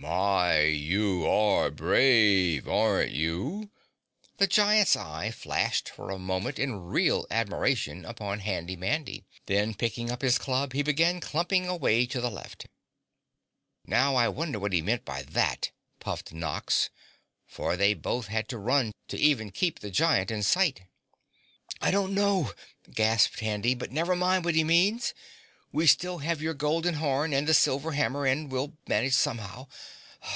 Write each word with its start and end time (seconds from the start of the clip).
"My, 0.00 0.60
you 0.64 1.26
are 1.26 1.70
brave, 1.70 2.68
aren't 2.68 3.12
you?" 3.12 3.70
The 4.36 4.46
Giant's 4.46 4.96
eye 4.96 5.30
flashed 5.30 5.88
for 5.88 6.10
a 6.10 6.18
moment 6.18 6.58
in 6.58 6.74
real 6.80 7.26
admiration 7.30 8.04
upon 8.04 8.40
Handy 8.40 8.76
Mandy, 8.76 9.24
then, 9.46 9.72
picking 9.72 10.10
up 10.10 10.20
his 10.20 10.36
club, 10.36 10.74
he 10.74 10.82
began 10.82 11.20
clumping 11.20 11.66
away 11.66 12.04
to 12.06 12.20
the 12.20 12.30
left. 12.30 12.66
"Now 13.86 14.14
I 14.14 14.28
wonder 14.28 14.58
what 14.58 14.74
he 14.74 14.82
meant 14.82 15.06
by 15.06 15.22
that?" 15.22 15.70
puffed 16.00 16.34
Nox, 16.34 16.90
for 17.46 17.74
they 17.74 17.94
both 17.94 18.26
had 18.26 18.46
to 18.50 18.58
run 18.58 18.92
to 19.08 19.16
even 19.18 19.50
keep 19.50 19.78
the 19.80 19.90
Giant 19.90 20.30
in 20.30 20.42
sight. 20.42 20.82
"I 21.80 21.90
don't 21.90 22.12
know," 22.12 22.52
gasped 22.92 23.40
Handy, 23.40 23.74
"but 23.74 23.90
never 23.90 24.14
mind 24.14 24.44
what 24.44 24.54
he 24.54 24.64
means. 24.64 25.14
We 25.72 25.88
still 25.88 26.18
have 26.18 26.40
your 26.40 26.54
golden 26.54 26.94
horn 26.94 27.32
and 27.32 27.48
the 27.48 27.54
silver 27.54 27.92
hammer 27.92 28.26
and 28.26 28.48
will 28.48 28.74
manage 28.86 29.14
somehow. 29.14 29.66